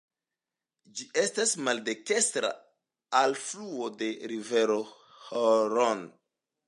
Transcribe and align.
Ĝi 0.99 1.05
estas 1.23 1.51
maldekstra 1.67 2.51
alfluo 3.21 3.91
de 4.01 4.09
rivero 4.33 4.79
Hron. 5.27 6.03